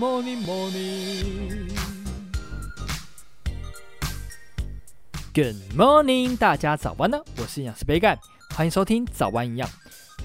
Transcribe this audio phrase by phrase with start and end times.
[0.00, 1.68] morning, morning.
[5.34, 7.22] Good morning，大家早安呢！
[7.36, 8.18] 我是营养师杯盖，
[8.56, 9.68] 欢迎收听早安营养。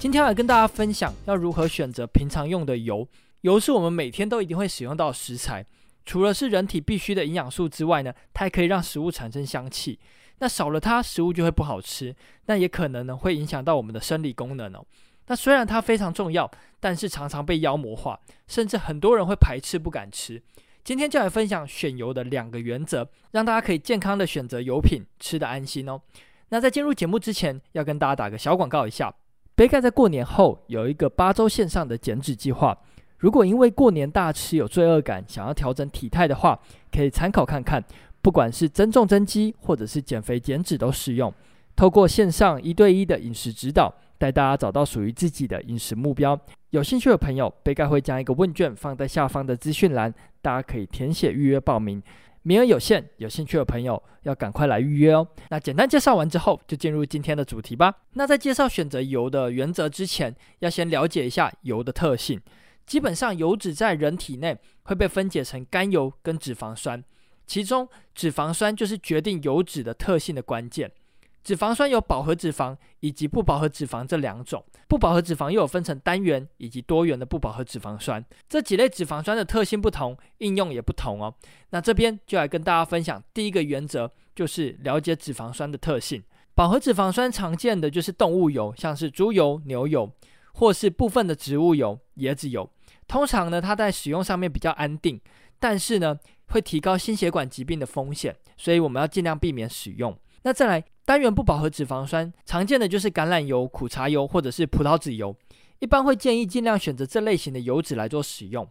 [0.00, 3.06] 今天要来跟大家分享要如何选择平常用的油。
[3.42, 5.66] 油是我们每天都一定会使用到的食材，
[6.06, 9.98] 除了是人体必需的营养素之外呢，它还可以让食物产生香气。
[10.38, 12.16] 那少了它，食物就会不好吃，
[12.46, 14.86] 那也可能呢会影响到我们的生理功能哦。
[15.26, 20.42] 那虽然它非常重要，但是常常被妖魔化，甚至很多人会排斥不敢吃。
[20.84, 26.00] 今天就来分享选油的两个原则，让大家可以健康的选择油品，吃得安心哦。
[26.50, 29.12] 那在进入节目之前，要跟大家打个小广告一下，
[29.56, 32.78] 杯盖在过年后有一个八周线上的减脂计划。
[33.18, 36.56] 如果因为过年大吃有罪恶感，想要调整体态的话，
[36.92, 37.82] 可以参考看看。
[38.22, 41.32] 不管是增重增肌，或者是减肥减脂都适用。
[41.76, 46.38] 透过线上一对一的饮食指导，带大家找到属于自己的饮食目标。
[46.70, 50.12] 有兴趣的朋友，杯盖会将一个问卷放在下方的资讯栏。
[50.40, 52.02] 大家可以填写预约报名，
[52.42, 55.26] 名额有限，有兴趣的朋友要赶快来预约哦。
[55.50, 57.94] 那简单介绍完之后，就进入今天的主题吧。
[58.14, 62.40] 那在介绍选择油的原则之前，要先了解一下油的特性。
[62.86, 67.02] 基本上，油脂在人体内会被分解成甘油跟脂肪酸，
[67.46, 70.90] 其中脂肪酸就是决定油脂的特性的关键。
[71.46, 78.24] 脂肪酸有饱和脂肪以及不饱和脂肪这两种，不饱和脂肪又有分成单元以及多元的不饱和脂肪酸。
[78.48, 81.32] 这几类脂肪酸的特性不同，应用也不同哦。
[81.70, 86.20] 那这边就来跟大家分享第一个原则，就是了解脂肪酸的特性。
[86.52, 90.10] 饱和脂肪酸常见的就是动物油，像是猪油、牛油，
[90.54, 92.68] 或是部分的植物油、椰子油。
[93.06, 95.20] 通常呢，它在使用上面比较安定，
[95.60, 100.18] 但是呢，会提高心血管疾病的风险，所以我们要尽量避免使用。
[100.46, 105.34] 那再来，单元不饱和脂肪酸常见的就是橄榄油、苦茶油或者是葡萄籽油，
[105.80, 108.64] 一般会建议尽量选择这类型的油脂来做使用。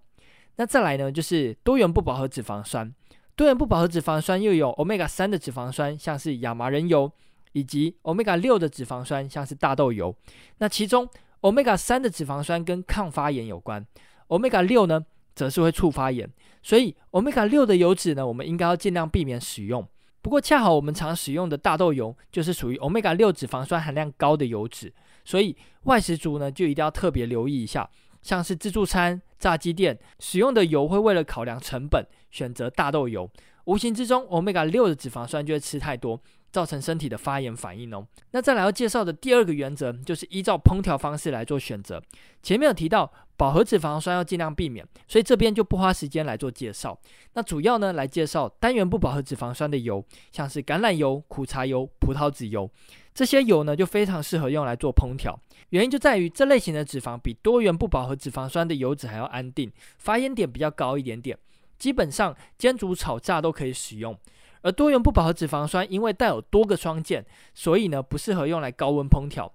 [0.55, 2.95] 那再来呢，就是多元不饱和脂肪酸，
[3.35, 7.11] 多元不饱和脂肪酸又有 Omega 三的脂肪酸，像是亚麻仁油，
[7.51, 10.16] 以及 Omega 六的脂肪酸，像是大豆油。
[10.59, 11.09] 那其中
[11.41, 13.85] Omega 三的脂肪酸跟抗发炎有关
[14.29, 15.05] ，Omega 六呢，
[15.35, 16.31] 则是会促发炎，
[16.63, 19.85] 所以 Omega 六的油脂呢，我们应该要尽量避免使用。
[20.25, 24.91] 不过恰好我们常使用的大豆油就是属于 Omega 六脂肪酸含量高的油脂，
[25.24, 27.88] 所以外食族呢就一定要特别留意一下，
[28.24, 33.30] 像是自助餐、炸鸡店使用的油会为了考量成本选择大豆油，
[33.66, 36.19] 无形之中 Omega 六的脂肪酸就会吃太多，
[36.52, 38.07] 造成身体的发炎反应哦。
[38.31, 42.02] 那再来要介绍的第二个原则就是依照烹调方式来做选择，
[42.42, 43.13] 前面有提到。
[43.38, 46.97] 饱和脂肪酸要尽量避免，所以这边就不花时间来做介绍。
[47.34, 52.69] 那主要呢来介绍单元不饱和脂肪酸的油，像是橄榄油、苦茶油、葡萄籽油
[53.13, 55.38] 这些油呢，就非常适合用来做烹调。
[55.69, 61.38] 原因就在于这类型的脂肪比多元不饱和脂肪酸的油脂还要安定，发烟点比较高一点点，
[61.78, 64.18] 基本上煎煮炒炸都可以使用。
[64.62, 69.53] 而多元不饱和脂肪酸因为带有多个双键，所以呢不适合用来高温烹调。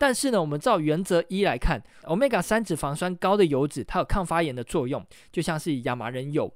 [0.00, 6.50] 但是呢，我们照原则一来看，Omega 三脂肪酸高的油脂，它有抗发炎的作用，就像是亚麻仁油。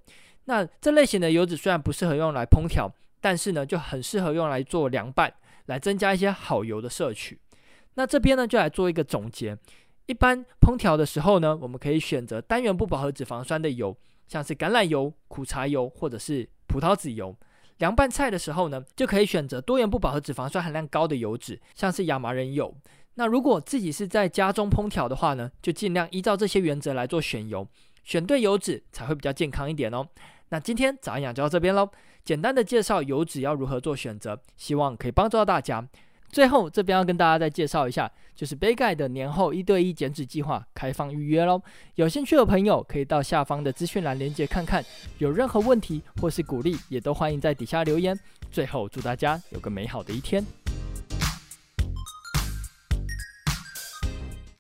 [0.46, 2.90] 那这类型的油脂虽然不适合用来烹调，
[3.20, 5.30] 但是呢，就很适合用来做凉拌，
[5.66, 7.38] 来增加一些好油的摄取。
[7.96, 9.54] 那这边呢，就来做一个总结。
[10.06, 13.94] 一般烹调的时候呢，我们可以选择单元不饱和脂肪酸的油，
[14.26, 17.36] 像是橄榄油、苦茶油或者是葡萄籽油。
[17.76, 22.74] 凉拌菜的时候呢，就可以选择多元不饱和脂肪酸含量高的油脂，像是亚麻仁油。
[23.16, 27.66] 那如果自己是在家中烹调的话呢，就尽量依照这些原则来做选油，
[28.02, 30.06] 选对油脂才会比较健康一点哦。
[30.48, 31.88] 那今天早安养就到这边喽，
[32.24, 35.86] 简单的介绍油脂要如何做选择，希望可以帮助到大家。
[36.28, 41.62] 最后这边要跟大家再介绍一下，就是杯盖的年后一对一减脂计划开放预约喽，
[41.94, 44.84] 有兴趣的朋友可以到下方的资讯栏连接看看，
[45.18, 48.18] 有任何问题或是鼓励，也都欢迎在底下留言。
[48.50, 50.63] 最后祝大家有个美好的一天。